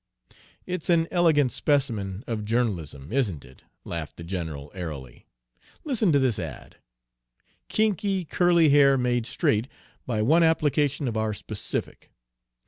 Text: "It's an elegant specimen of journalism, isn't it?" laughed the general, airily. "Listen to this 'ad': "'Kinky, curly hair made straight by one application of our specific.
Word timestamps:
"It's 0.65 0.89
an 0.89 1.07
elegant 1.11 1.51
specimen 1.51 2.23
of 2.25 2.43
journalism, 2.43 3.13
isn't 3.13 3.45
it?" 3.45 3.61
laughed 3.85 4.17
the 4.17 4.23
general, 4.23 4.71
airily. 4.73 5.27
"Listen 5.83 6.11
to 6.11 6.17
this 6.17 6.39
'ad': 6.39 6.77
"'Kinky, 7.69 8.25
curly 8.25 8.69
hair 8.69 8.97
made 8.97 9.27
straight 9.27 9.67
by 10.07 10.23
one 10.23 10.41
application 10.41 11.07
of 11.07 11.17
our 11.17 11.35
specific. 11.35 12.09